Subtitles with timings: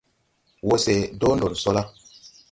[0.67, 1.83] Wɔ se dɔɔ no sɔ la?